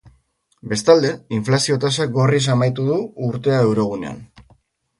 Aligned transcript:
Bestalde, 0.71 1.11
inflazio-tasak 1.39 2.15
gorriz 2.17 2.41
amaitu 2.55 2.89
du 2.89 2.99
urtea 3.31 3.61
eurogunean. 3.67 4.21